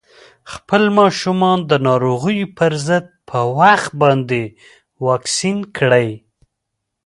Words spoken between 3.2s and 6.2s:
په وخت باندې واکسین کړئ.